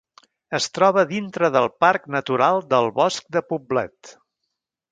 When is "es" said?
0.59-0.67